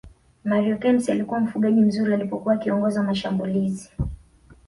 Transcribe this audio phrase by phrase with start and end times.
[0.43, 3.89] mario kempes alikuwa mfungaji mzuri alipokuwa akiongoza mashambulizi